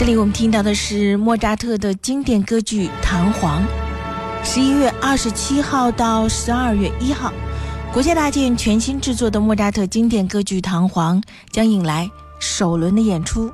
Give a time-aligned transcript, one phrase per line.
[0.00, 3.60] 这里我们听到的是莫扎特的经典歌剧《唐璜》。
[4.42, 7.30] 十一月二十七号到十二月一号，
[7.92, 11.20] 国家大剧院全新制作的莫扎特经典歌剧《唐璜》
[11.52, 13.52] 将迎来首轮的演出。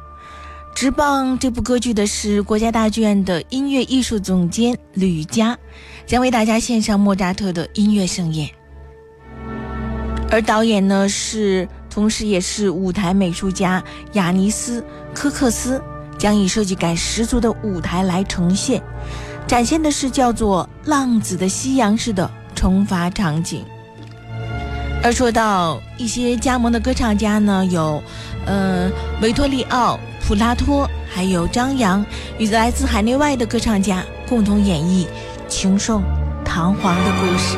[0.72, 5.58] 执棒这部歌剧的是国家大剧院的音乐艺术总监吕嘉，
[6.06, 8.48] 将为大家献上莫扎特的音乐盛宴。
[10.30, 15.82] 而导演呢是，同时也是舞台美术家雅尼斯科克斯。
[16.18, 18.82] 将以设计感十足的舞台来呈现，
[19.46, 23.64] 展现的是叫做“浪子的夕阳”式的惩罚场景。
[25.02, 28.02] 而说到一些加盟的歌唱家呢，有，
[28.44, 28.90] 呃，
[29.22, 32.04] 维托利奥、普拉托，还有张扬，
[32.38, 35.06] 与来自海内外的歌唱家共同演绎
[35.46, 36.02] 情颂
[36.44, 37.56] 唐璜的故事。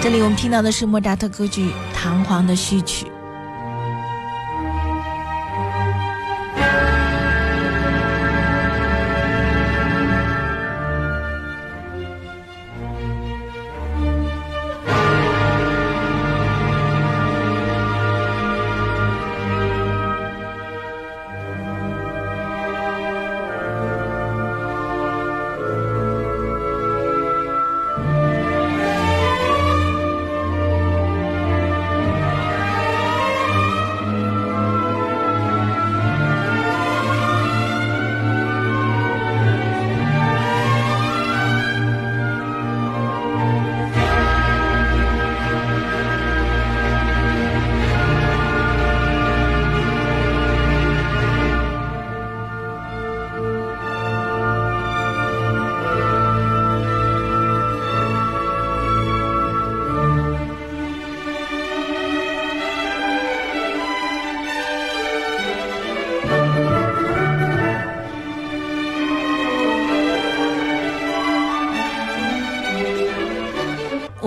[0.00, 3.06] 这里我们听到的是莫扎特歌剧《唐璜》的序曲。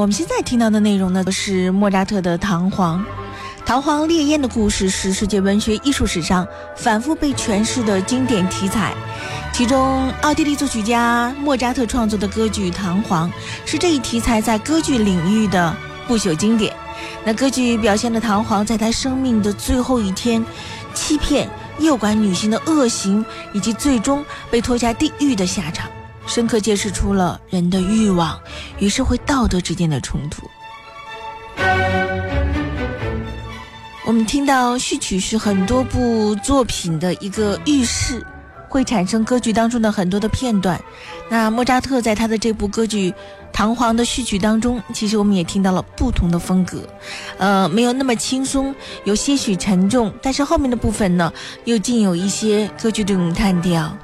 [0.01, 2.97] 我们现在听到的内容呢，是莫扎特的《唐璜》。
[3.63, 8.95] 唐璜烈焰的故事是世界文学艺术史上反复被诠释的经典题材。
[9.53, 13.29] 其中，奥地利作曲家莫扎特创作的歌剧《唐璜》
[13.63, 15.71] 是这一题材在歌剧领域的
[16.07, 16.75] 不朽经典。
[17.23, 20.43] 那歌剧表现的唐璜在他生命的最后一天，
[20.95, 21.47] 欺骗
[21.77, 23.23] 诱拐女性的恶行，
[23.53, 25.91] 以及最终被拖下地狱的下场。
[26.25, 28.39] 深刻揭示出了人的欲望
[28.79, 30.49] 与社会道德之间的冲突。
[34.05, 38.25] 我们听到序曲是很多部作品的一个预示，
[38.67, 40.81] 会产生歌剧当中的很多的片段。
[41.29, 43.11] 那莫扎特在他的这部歌剧
[43.53, 46.85] 《唐璜》的序曲当中，其实我们也听到了不同的风格，
[47.37, 51.31] 呃，没有那么轻松，有些许沉重，但是后面的部分呢，
[51.63, 53.95] 又竟有一些歌剧这种叹调。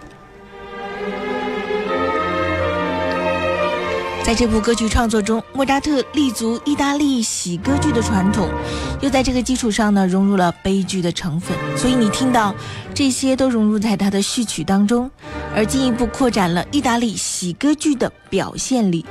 [4.27, 8.49] 在这部歌剧创作中，莫扎特立足意大利喜歌剧的传统，
[8.99, 12.53] 又在这个基础上呢融入了悲剧的成分，所以你听到
[12.93, 15.09] 这些都融入在他的序曲当中，
[15.55, 19.05] 而进一步扩展了意大利喜歌剧的表现力。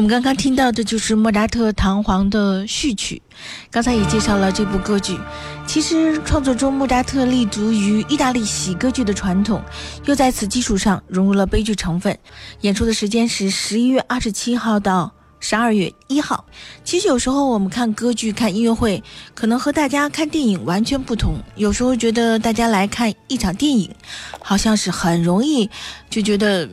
[0.00, 3.20] 我们刚刚听到的就是莫扎特《唐璜》的序曲，
[3.70, 5.14] 刚才也介绍了这部歌剧。
[5.66, 9.62] 其实创作中，莫扎特立足于意大利喜歌剧的传统，
[10.06, 12.18] 又在此基础上融入了悲剧成分。
[12.62, 16.46] 演出的时间是十一月二十七号到十二月一号。
[16.82, 19.04] 其实有时候我们看歌剧、看音乐会，
[19.34, 21.34] 可能和大家看电影完全不同。
[21.56, 23.94] 有时候觉得大家来看一场电影，
[24.40, 25.68] 好像是很容易
[26.08, 26.66] 就觉得，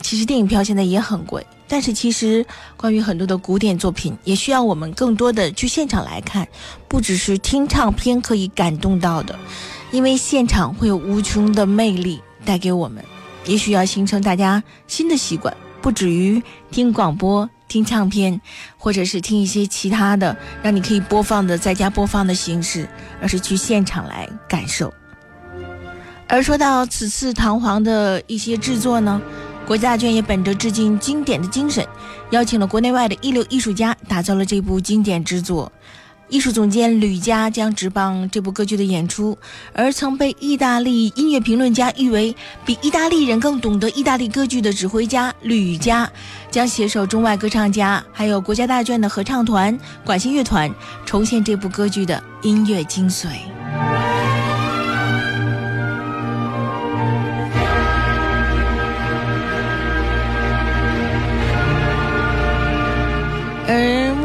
[0.00, 1.46] 其实电影票现在也很贵。
[1.72, 2.44] 但是其实，
[2.76, 6.46] 关于很多的古典作品，也需要我们更多的去现场来看，
[6.86, 9.38] 不只是听唱片可以感动到的，
[9.90, 13.02] 因为现场会有无穷的魅力带给我们，
[13.46, 18.38] 也许要形成大家新的习惯，不止于听广播、听唱片，
[18.76, 22.86] 或者是听一些其他的让你可以播放的在家播放的形式，
[23.22, 24.92] 而是去现场来感受。
[26.28, 29.22] 而说到此次唐璜的一些制作呢？
[29.66, 31.86] 国家大剧院也本着致敬经典的精神，
[32.30, 35.70] 邀请了国内外的一流艺术家，打造了这部经典之作。
[36.28, 39.36] 艺术总监吕嘉将执棒这部歌剧的演出，
[39.74, 46.10] 而曾被意大利音乐评论家誉为比意大利人更懂得意大利歌剧的指挥家吕嘉，
[46.50, 50.70] 将携手中外歌唱家，还有国家大剧院的合唱团、管弦乐团，
[51.04, 53.26] 重现这部歌剧的音乐精髓。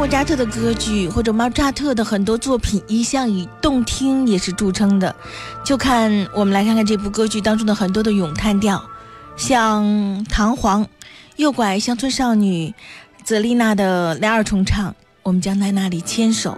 [0.09, 5.13] 扎特的歌剧或者莫扎特的很多作品一向以动听也是著称的，
[5.63, 8.81] 就看我们来看看这部歌剧当中的很多的咏叹调，
[9.35, 9.83] 像
[10.29, 10.83] 《唐璜》，
[11.35, 12.73] 诱拐乡村少女
[13.23, 16.57] 泽丽娜的莱尔重唱，我们将在那里牵手，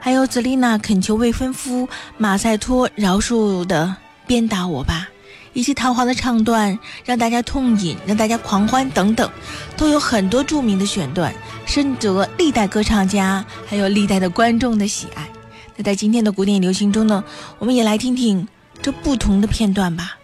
[0.00, 3.96] 还有泽丽娜恳求未婚夫马赛托饶恕的
[4.26, 5.08] 鞭打我吧。
[5.52, 9.30] 以及唐璜的唱段，让大家痛饮，让大家狂欢等等，
[9.76, 11.34] 都有很多著名的选段，
[11.66, 15.28] 深得历代歌唱家还有历代的观众的喜爱。
[15.76, 17.22] 那在今天的古典流行中呢，
[17.58, 18.46] 我们也来听听
[18.82, 20.16] 这不同的片段吧。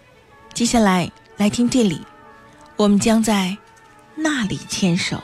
[0.53, 2.01] 接下来来听这里，
[2.75, 3.57] 我们将在
[4.15, 5.21] 那里牵手。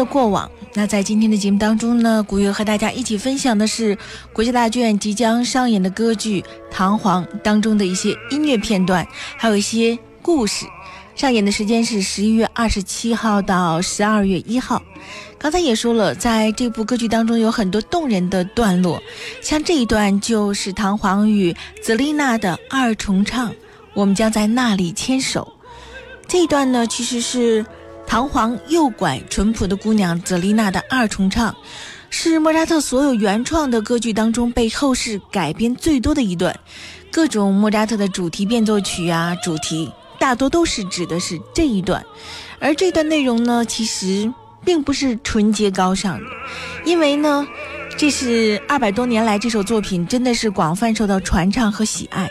[0.00, 0.50] 的过往。
[0.72, 3.98] 那在今天的节目当中呢，古月和大家一起分享的是
[4.32, 6.40] 国家大剧院即将上演的歌剧
[6.70, 10.64] 《唐璜》当中的一些音乐片段，还有一些故事。
[11.14, 14.82] 上演的时间是十一月二十七号到十二月一号。
[15.36, 19.02] 刚才也说了，在这部歌剧当中有很多动人的段落，
[19.42, 23.52] 像这一段就是唐璜与泽丽娜的二重唱，
[23.92, 25.52] 我们将在那里牵手。
[26.26, 27.66] 这一段呢，其实是
[28.10, 31.54] 唐璜诱拐淳朴的姑娘泽丽娜的二重唱，
[32.10, 36.58] 是莫扎特所有原创的歌剧当中被后世改编最多的一段。
[37.12, 39.88] 各种莫扎特的主题变奏曲啊，主题。
[40.18, 42.04] 大多都是指的是这一段，
[42.58, 46.26] 而这段内容呢，其实并不是纯洁高尚的，
[46.84, 47.46] 因为呢，
[47.96, 52.28] 这是二百多年来这首作品真的是广泛受到传唱和喜爱。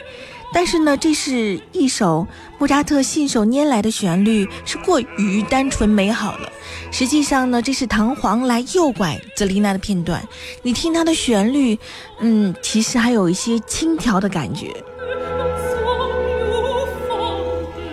[0.51, 2.27] 但是呢，这是一首
[2.59, 6.51] 莫扎特信手拈来的旋律，是过于单纯美好了。
[6.91, 10.21] 实际上呢，这是唐璜来诱拐泽丽娜的片段。
[10.61, 11.79] 你听它的旋律，
[12.19, 14.75] 嗯，其实还有一些轻佻的感觉。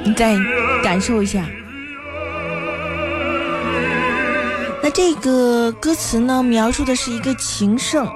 [0.02, 0.36] 你再
[0.82, 1.44] 感受一下，
[4.82, 8.08] 那这个歌词呢，描述的是一个情圣，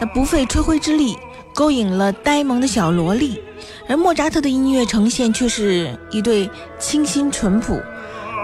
[0.00, 1.18] 那不费吹灰之力
[1.54, 3.40] 勾引了呆萌的小萝莉，
[3.88, 7.80] 而莫扎特的音乐呈现却是一对清新淳朴，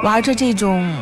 [0.03, 0.95] 玩着这种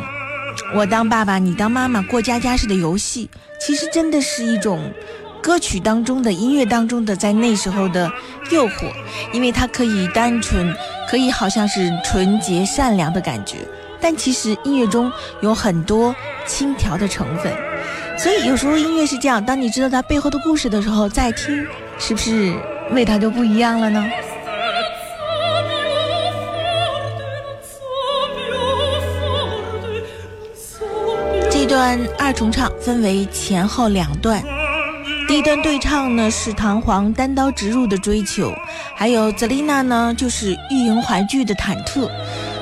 [0.75, 4.91] 我当爸爸你当妈妈过家家式的游戏，其实真的是一种。
[5.39, 8.11] 歌曲当中的音乐当中的，在那时候的
[8.49, 8.91] 诱惑，
[9.31, 10.75] 因为它可以单纯，
[11.09, 13.59] 可以好像是纯洁善良的感觉，
[14.01, 15.09] 但其实音乐中
[15.39, 16.13] 有很多
[16.45, 17.53] 轻佻的成分，
[18.17, 21.65] 所以有时候音乐是这样，当你知道它背后的故事的时候，再听，
[21.97, 22.53] 是不是
[22.91, 24.05] 味道就不一样了呢？
[31.49, 34.41] 这段二重唱分为前后两段。
[35.27, 38.53] 第一段对唱呢是唐璜单刀直入的追求，
[38.95, 42.09] 还有泽丽娜呢就是欲迎还拒的忐忑。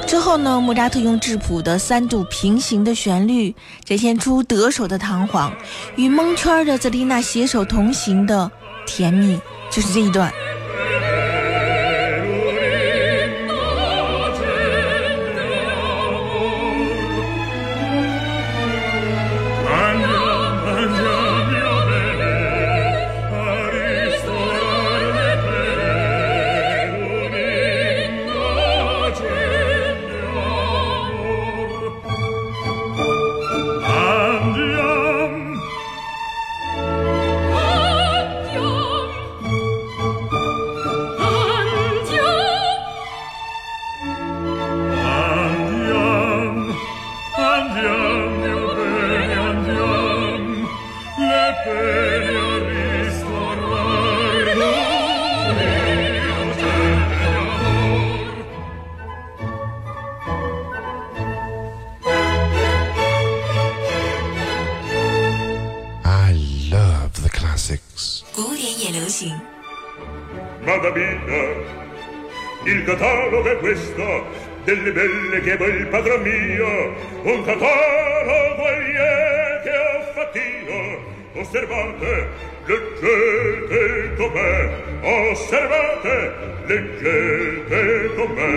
[0.07, 3.53] 之后呢，莫扎特用质朴的三度平行的旋律，
[3.83, 5.51] 展现出得手的唐璜
[5.95, 8.49] 与蒙圈的泽丽娜携手同行的
[8.85, 9.39] 甜蜜，
[9.69, 10.31] 就是这一段。
[74.63, 76.93] Delle belle che voi il padron mio.
[77.23, 81.13] Un catalogo è che ho fattino.
[81.33, 82.27] Osservate
[82.65, 84.69] leggete com'è.
[85.01, 86.33] Osservate
[86.65, 88.53] leggete com'è.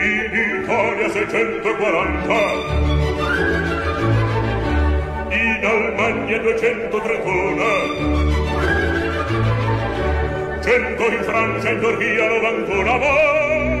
[0.00, 2.86] In Italia 640
[5.30, 7.97] in Almagna 231
[10.78, 13.72] Cento in Francia, in Turchia, novantuna mai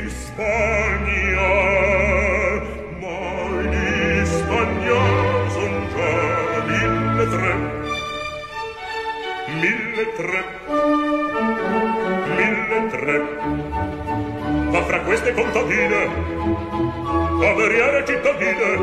[0.00, 1.48] in Spagna.
[3.00, 3.16] Ma
[3.72, 5.00] in Spagna
[5.48, 6.12] son già
[6.68, 7.52] mille tre,
[9.62, 10.40] mille tre,
[12.36, 13.16] mille tre.
[14.72, 16.00] Ma fra queste contadine,
[17.40, 18.76] poveriere cittadine,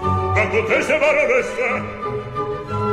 [0.00, 1.99] ma contesse baronesse,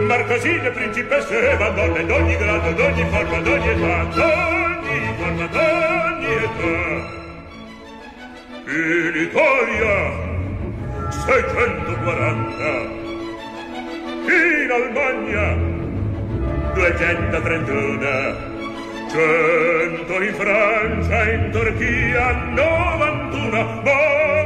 [0.08, 7.16] marcasine, principesse, madonne d'ogni grado, d'ogni forma, d'ogni età, d'ogni forma, d'ogni età.
[8.68, 9.96] In Italia,
[11.10, 13.06] 640.
[14.28, 15.48] In Almagna,
[16.74, 18.56] 231.
[19.10, 24.37] Cento in Francia, in Turchia, 91.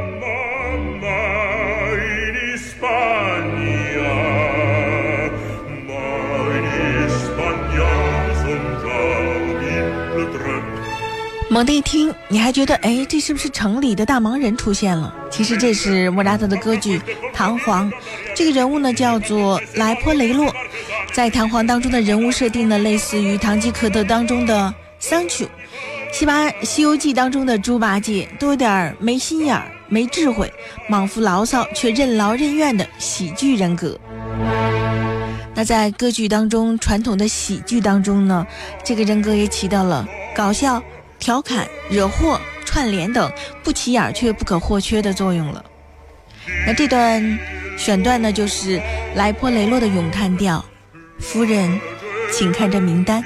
[11.51, 15.13] 猛地一听，你还觉得，哎，这是不是城里的大忙人出现了？
[15.29, 16.97] 其实这是莫扎特的歌剧
[17.33, 17.89] 《唐璜》，
[18.33, 20.49] 这个人物呢叫做莱波雷洛，
[21.11, 25.43] 在《唐璜》当中的人物设定呢，类似于《堂吉诃德》当中的桑丘，
[26.13, 30.49] 《西巴西游记》当中的猪八戒，都有点没心眼儿、没智慧、
[30.87, 33.99] 莽夫牢骚却任劳任怨的喜剧人格。
[35.53, 38.47] 那在歌剧当中，传统的喜剧当中呢，
[38.85, 40.81] 这个人格也起到了搞笑。
[41.21, 43.31] 调侃、惹祸、串联等
[43.63, 45.63] 不起眼却不可或缺的作用了。
[46.65, 47.39] 那这段
[47.77, 48.81] 选段呢，就是
[49.15, 50.65] 莱波雷洛的咏叹调。
[51.19, 51.79] 夫人，
[52.31, 53.23] 请看这名单。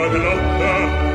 [0.00, 1.09] l'alba della notte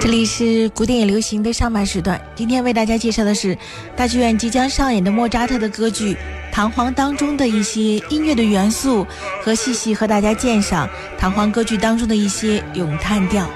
[0.00, 3.56] 这里是古典流行的上半时段，今天为大家介绍的是
[3.96, 6.12] 大剧院即将上演的莫扎特的歌剧
[6.52, 9.06] 《唐璜》当中的一些音乐的元素，
[9.42, 10.86] 和细细和大家鉴赏
[11.18, 13.48] 《唐璜》歌剧当中的一些咏叹调。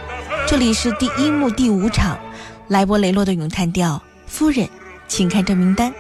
[0.47, 2.19] 这里是第一幕第五场，
[2.69, 4.03] 莱波雷洛的咏叹调。
[4.27, 4.69] 夫人，
[5.07, 5.93] 请看这名单。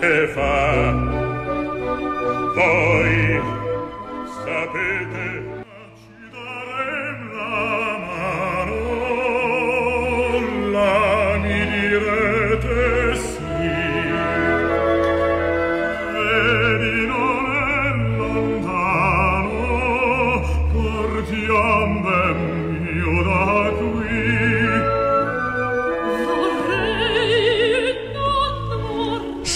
[0.00, 0.92] che fa?
[2.54, 3.40] Voi
[4.42, 5.26] sapete
[5.98, 7.99] ci darem la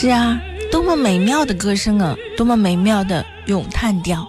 [0.05, 0.38] 是啊，
[0.71, 4.29] 多么美妙的歌声啊，多么美妙的咏叹调！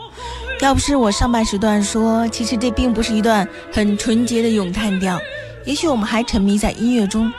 [0.62, 5.20] 要不是我上半时段说，其实这并不是一段很纯洁的咏叹调，
[5.66, 7.30] 也许我们还沉迷在音乐中。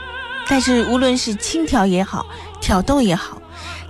[0.47, 2.27] 但是无论是轻佻也好，
[2.61, 3.41] 挑逗也好，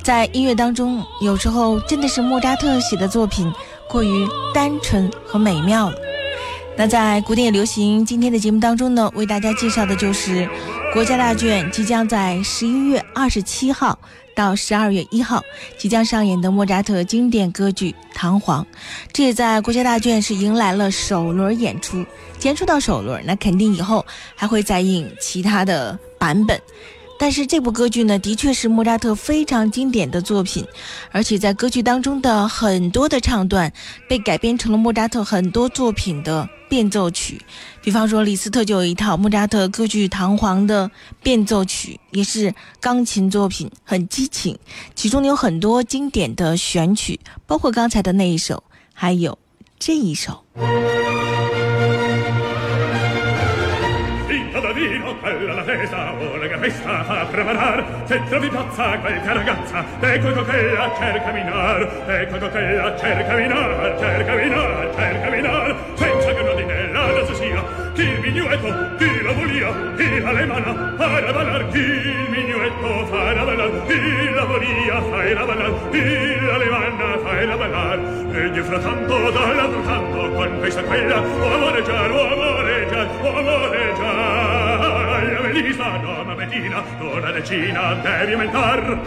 [0.02, 3.52] 在音乐当中，有时候真的是莫扎特写的作品
[3.90, 5.96] 过于单纯和美妙了。
[6.78, 10.48] 那在古典流行今天的节目当中呢，为大家介绍的就是
[10.94, 14.00] 国家大剧院即将在十一月二十七号。
[14.38, 15.44] 到十二月一号
[15.80, 18.62] 即将上演的莫扎特经典歌剧《唐璜》，
[19.12, 22.06] 这也在国家大剧院是迎来了首轮演出。
[22.38, 26.62] 既然说到首轮，那肯定以后还会再映其他的版本。
[27.20, 30.64] 但是这部歌剧呢，的确是莫扎特非常经典的作品，
[31.12, 33.74] 而且在歌剧当中的很多的唱段
[34.08, 36.48] 被改编成了莫扎特很多作品的。
[36.70, 37.42] 变奏曲，
[37.88, 40.92] 比方说，李斯特就有一套莫扎特歌剧《唐璜》的
[41.24, 44.60] 变奏曲，也是钢琴作品，很激情。
[44.94, 48.62] 其中有很多经典的选曲，包括刚才的那一首，
[48.94, 49.40] 还有
[49.80, 50.44] 这一首。
[68.58, 75.74] minuetto, tira volia, tira le mana, farà ballar, il minuetto farà ballar, tira volia, farà ballar,
[75.92, 78.00] tira le mana, farà ballar,
[78.34, 83.38] e gli frattanto, dall'altro canto, con questa quella, o amore già, o amore già, o
[83.38, 89.02] amore già, alla melisa, donna metina, donna decina, devi aumentar,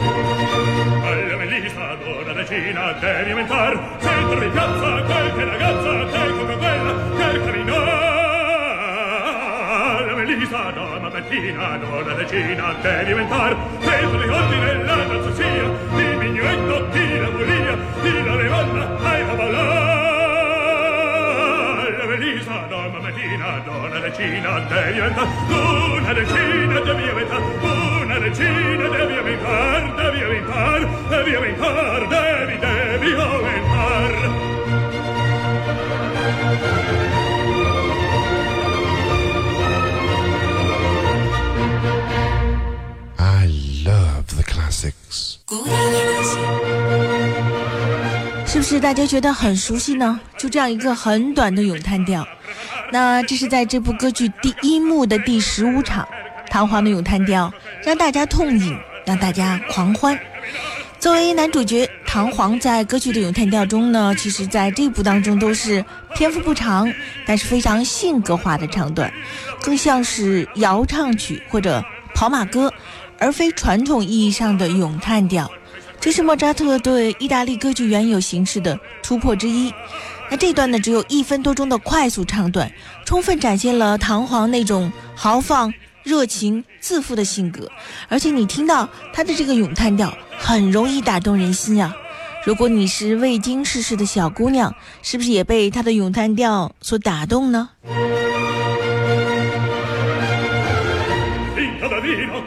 [1.03, 6.20] alla melisa, donna decina, devi aumentar, sempre in piazza, qualche ragazza,
[10.51, 17.31] donna mattina donna regina devi diventar peso di ordine la tazzuzia di mignetto di la
[17.31, 20.41] moria di la levanta hai la ballar
[22.47, 27.43] la donna mattina donna regina devi diventar una regina devi diventar
[28.03, 34.49] una regina devi diventar devi diventar devi diventar devi devi diventar
[36.51, 37.20] Thank you.
[48.47, 50.19] 是不是大家觉得很熟悉呢？
[50.37, 52.27] 就这样一个很短的咏叹调，
[52.91, 56.07] 那这是在这部歌剧第一幕的第十五场，
[56.49, 57.53] 唐璜的咏叹调
[57.85, 60.19] 让大家痛饮，让大家狂欢。
[60.99, 66.93] 作为男主角，唐璜在歌剧的咏叹调中呢，其实在这部当中都是篇幅不长，
[67.25, 69.11] 但是非常性格化的唱段，
[69.63, 71.83] 更像是摇唱曲或者
[72.15, 72.71] 跑马歌，
[73.21, 75.49] 而非传统意义上的咏叹调。
[76.01, 79.73] 这是莫扎特对意大利歌剧原有形式的突破之一。
[80.31, 82.73] 那这段呢，只有一分多钟的快速唱段，
[83.05, 87.71] 充分展现了唐璜那种豪放、热情、自负的性格。
[88.09, 91.95] 而且你听到他的这个咏叹调，很容易打动人心啊！
[92.47, 97.69] 如果你是未经世事的小姑娘，是不是也被他的咏叹调所打动呢？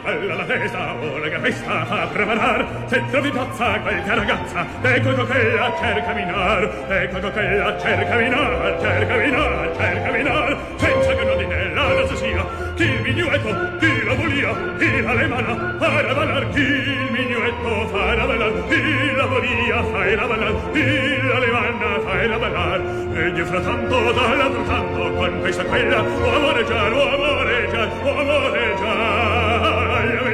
[0.04, 2.66] Quella la festa, ora che festa fa preparar.
[2.86, 8.78] Se trovi piazza qualche ragazza, ecco che a cerca minar, ecco che a cerca minar,
[8.80, 12.62] cerca minar, cerca minar, senza che un ordine la danza sia.
[12.74, 17.88] Chi il minuetto, chi la volia, chi la le mana, farà ballar, chi il minuetto
[17.88, 19.80] farà ballar, chi la volia,
[20.16, 22.80] la ballar, chi la le mana, fai la ballar.
[23.14, 29.23] E io frattanto dall'altro canto, con questa quella, o amoreggiar, o amoreggiar, o amoreggiar.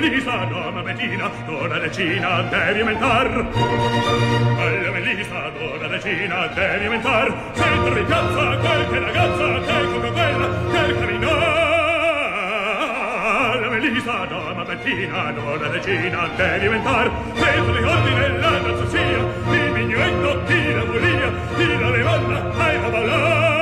[0.00, 3.28] Melisa, donna Bettina, donna Decina, devi mentar.
[4.56, 7.50] Bella Melisa, donna Decina, devi mentar.
[7.52, 11.28] Sei tu ragazza, qualche ragazza, sei come quella, cercami no.
[13.50, 17.10] Bella Melisa, donna Bettina, donna Decina, devi mentar.
[17.34, 19.18] Sei tu ricordi nella danza sia,
[19.52, 23.59] il mignuetto, tira volia, tira le vanna, hai a ballare.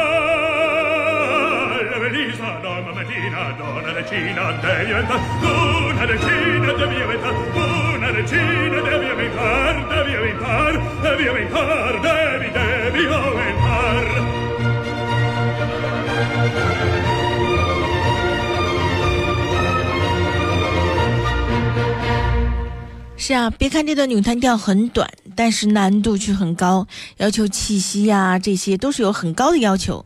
[23.17, 25.07] 是啊别看这段女团调很短
[25.39, 30.05] 但是难度却很高，要求气息呀、这些都是有很高的要求。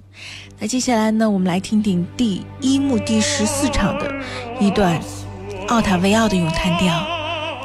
[0.58, 4.12] 那接下来呢，我们来听听第一幕第十四场的
[4.60, 5.00] 一段
[5.68, 7.06] 奥塔维奥的咏叹调，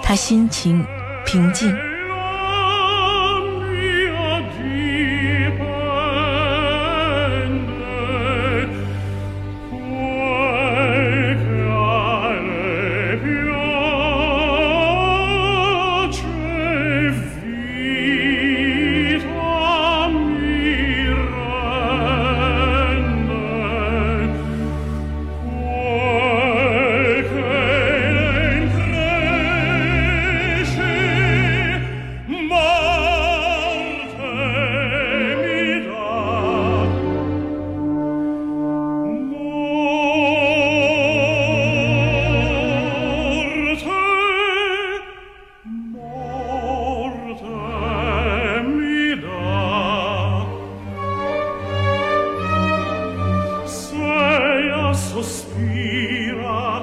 [0.02, 0.82] 他心情
[1.26, 1.87] 平静。
[55.74, 56.82] sospira.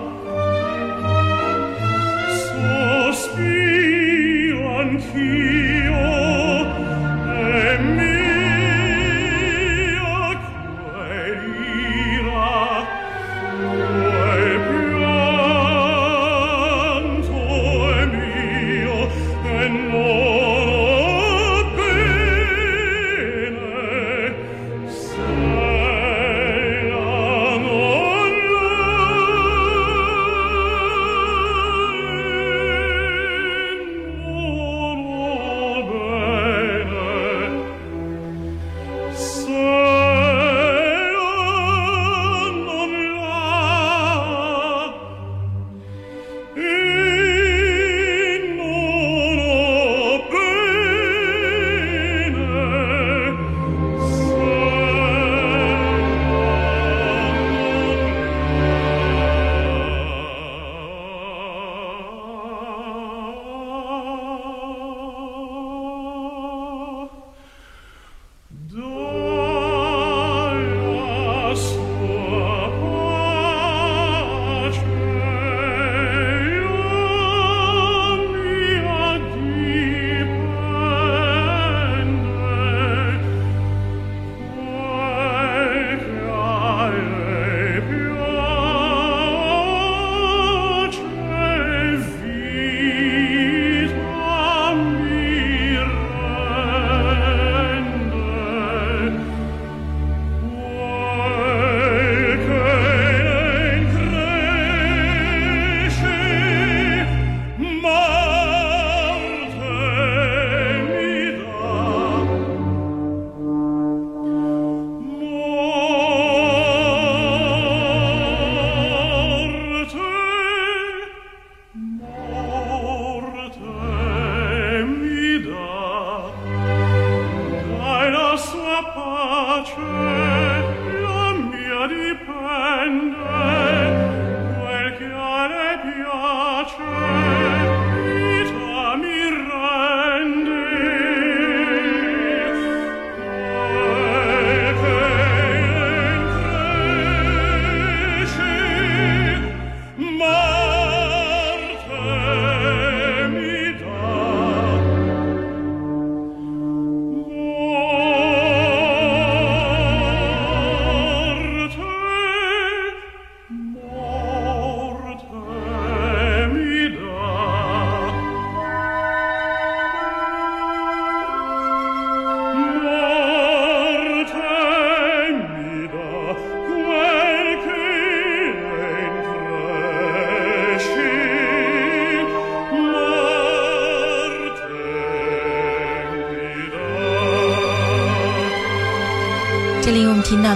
[3.11, 5.54] Sospira anch'io.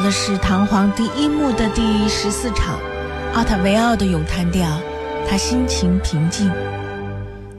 [0.09, 2.81] 的是《唐璜》第一幕的第十四场，
[3.35, 4.67] 奥塔维奥的咏叹调。
[5.29, 6.51] 他心情平静。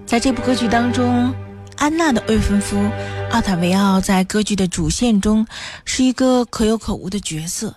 [0.03, 1.31] 在这部歌剧当中，
[1.77, 2.75] 安娜的未婚夫
[3.29, 5.45] 奥塔维奥在歌剧的主线中
[5.85, 7.75] 是一个可有可无的角色，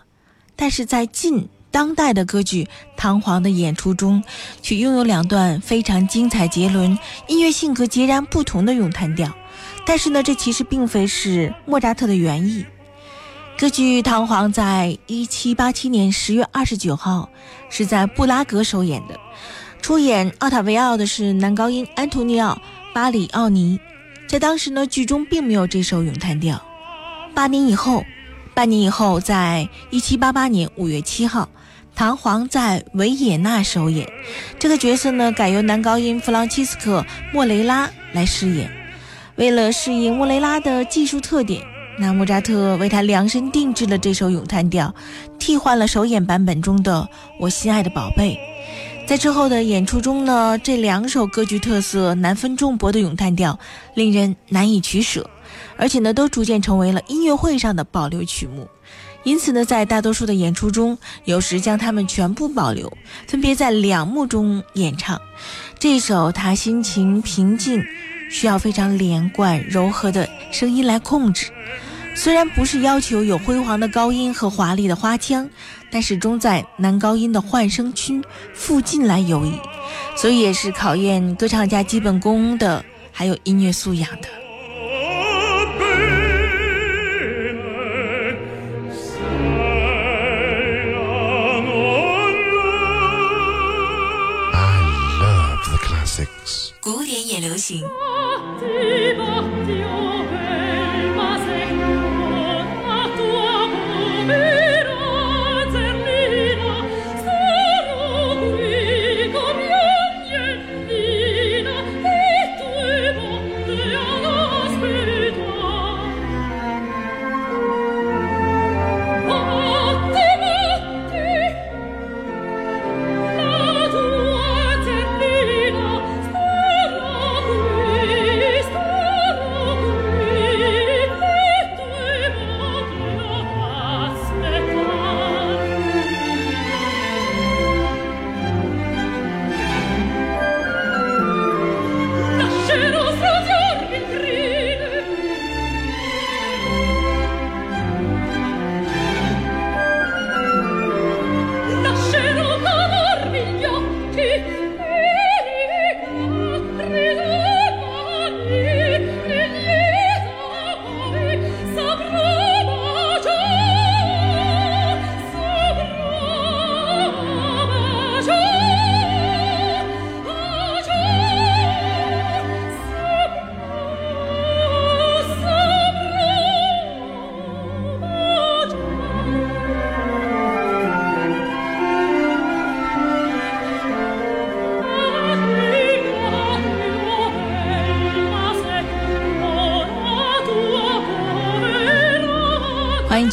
[0.57, 2.65] 但是在近当代的歌剧
[2.97, 4.25] 《唐璜》的演出中，
[4.63, 9.31] 却拥有两段非常精彩绝伦、音乐性格截然不同的咏叹调。
[9.85, 12.65] 但是呢，这其实并非是莫扎特的原意。
[13.63, 17.31] 这剧《唐璜》在一七八七年十月二十九号
[17.71, 19.21] 是在布拉格首演的，
[19.81, 22.61] 出演奥塔维奥的是男高音安东尼奥·
[22.93, 23.79] 巴里奥尼。
[24.27, 26.61] 在当时呢，剧中并没有这首咏叹调。
[27.37, 28.05] 八年以后，
[28.53, 31.45] 半年以后，在一七八八年五月七号，
[31.95, 34.11] 《唐璜》在维也纳首演，
[34.59, 37.01] 这个角色呢改由男高音弗朗齐斯科·
[37.33, 38.69] 莫雷拉来饰演。
[39.37, 41.63] 为了适应莫雷拉的技术特点。
[42.03, 44.93] 那莫扎特为他量身定制了这首咏叹调，
[45.39, 48.37] 替换了首演版本中的“我心爱的宝贝”。
[49.07, 53.57] 在之后的演出中呢，这两首歌剧特色难分众薄的咏叹调
[53.95, 55.31] 令人难以取舍，
[55.77, 58.67] 而且呢，都逐渐成为了音乐会上的保留曲目。
[59.23, 62.93] 因此呢，在大多数的演出中，有时将它们全部保留，
[63.29, 65.23] 分别在两幕中演唱。
[65.79, 67.81] 这首他心情平静，
[68.29, 71.47] 需要非常连贯柔和的声音来控制。
[72.15, 75.49] 虽然不是要求有辉煌的高音和华丽的花腔，
[75.91, 78.23] 但始终在男高音的换声区
[78.55, 79.59] 附近来游移，
[80.17, 84.29] 所以也是考验歌唱家基本功的，还有音乐素养的。
[94.53, 94.81] I
[95.21, 96.71] love the classics.
[96.81, 97.83] 古典也流行。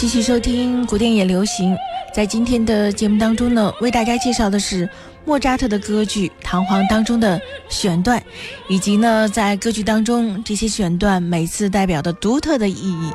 [0.10, 1.78] 续收听古典也流行。
[2.12, 4.90] 在今天的节目当中呢，为大家介绍的是
[5.24, 8.20] 莫扎特的歌剧《唐璜》当中的选段，
[8.68, 13.12] 以及呢在歌剧当中这些选段每次代表的独特的意义。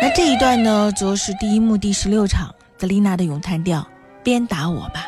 [0.00, 3.78] 那这一段呢，则是第一幕第十六场泽丽娜的咏叹调
[4.24, 5.06] 《鞭打我吧》。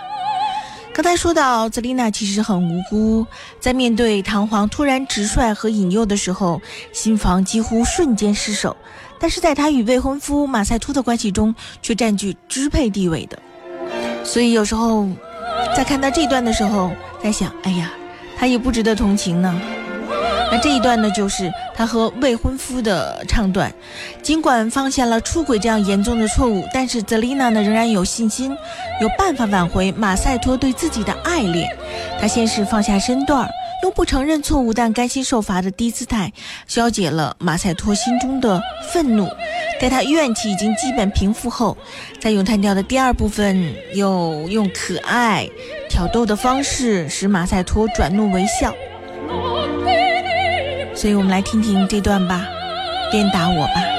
[0.94, 3.26] 刚才说到，泽丽娜其实很无辜，
[3.59, 8.76] 在面对唐璜突然直率和引诱的时候，心房几乎瞬间失守。
[9.25, 13.39] 但是在她与未婚夫马赛托的关系中，却占据支配地位的。
[14.23, 15.09] 所以有时候，
[15.75, 16.91] 在看到这一段的时候，
[17.23, 17.91] 在想，哎呀，
[18.37, 19.59] 她也不值得同情呢。
[20.53, 23.73] 那这一段呢，就是他和未婚夫的唱段。
[24.23, 28.55] 尽管放下了出轨这样严重的错误，但是泽丽娜呢仍然有信心，
[29.01, 31.67] 有办法挽回马赛托对自己的爱恋。
[32.21, 33.49] 她先是放下身段，
[33.85, 36.33] 都不承认错误但甘心受罚的低姿态，
[36.66, 38.59] 消解了马赛托心中的
[38.90, 39.29] 愤怒。
[39.79, 41.77] 待他怨气已经基本平复后，
[42.18, 45.47] 在咏叹调的第二部分，又用可爱
[45.90, 48.75] 挑逗的方式，使马赛托转怒为笑。
[50.94, 52.47] 所以我们来听听这段吧，
[53.12, 53.93] 鞭打我吧。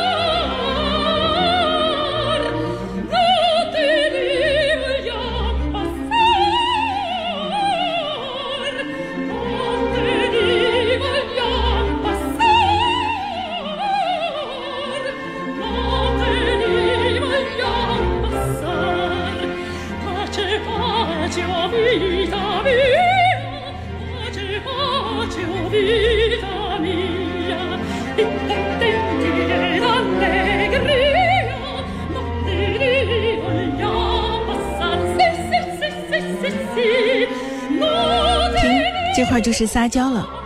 [39.57, 40.44] 是撒娇了。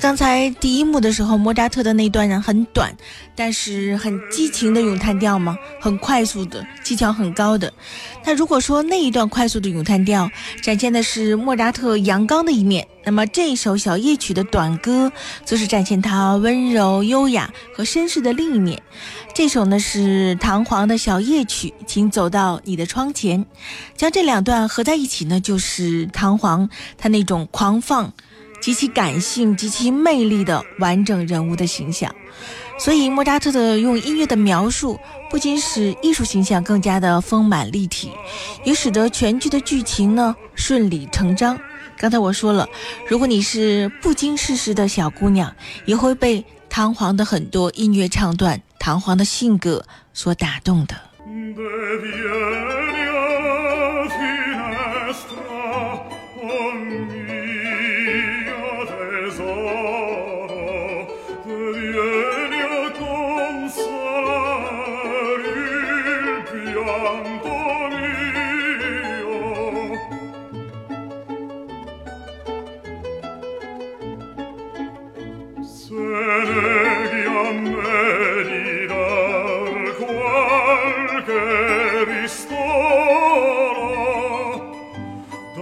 [0.00, 2.90] 刚才第一幕的时候，莫扎特的那段呢很短，
[3.36, 5.54] 但是很激情的咏叹调吗？
[5.78, 7.70] 很快速的，技巧很高的。
[8.24, 10.30] 那如果说那一段快速的咏叹调
[10.62, 15.12] 展现的是莫扎特阳刚的一面，那么这一首小夜曲的短歌，
[15.44, 18.82] 则是展现他温柔、优雅和绅士的另一面。
[19.34, 23.44] 这首呢是唐璜的小夜曲，请走到你的窗前。
[23.98, 28.14] 将这两段合在一起呢，就是唐璜他那种狂放。
[28.60, 32.14] 极其感性、极其魅力的完整人物的形象，
[32.78, 35.00] 所以莫扎特的用音乐的描述，
[35.30, 38.10] 不仅使艺术形象更加的丰满立体，
[38.64, 41.58] 也使得全剧的剧情呢顺理成章。
[41.96, 42.68] 刚才我说了，
[43.08, 45.54] 如果你是不经世事的小姑娘，
[45.84, 49.84] 也会被唐璜的很多音乐唱段、唐璜的性格
[50.14, 50.94] 所打动的。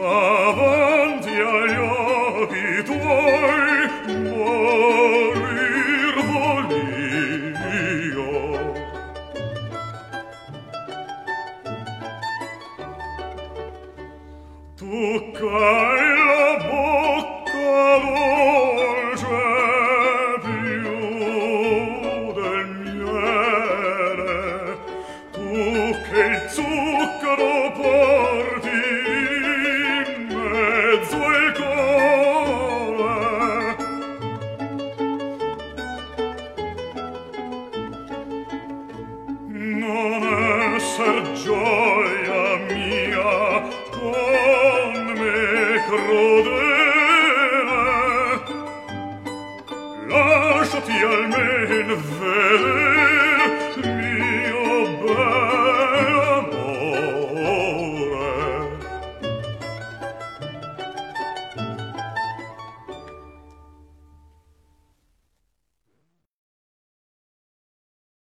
[0.01, 0.78] Oh,